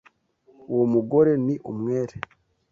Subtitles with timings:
[0.71, 2.15] Uwo mugore ni umwere.